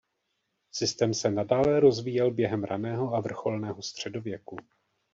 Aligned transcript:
Systém 0.71 1.13
se 1.13 1.31
nadále 1.31 1.79
rozvíjel 1.79 2.31
během 2.31 2.63
raného 2.63 3.13
a 3.15 3.19
vrcholného 3.21 3.81
středověku. 3.81 4.57